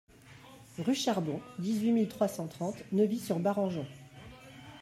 [0.79, 3.85] Rue Charbon, dix-huit mille trois cent trente Neuvy-sur-Barangeon